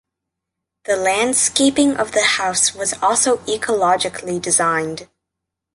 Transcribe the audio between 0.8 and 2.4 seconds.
The landscaping of the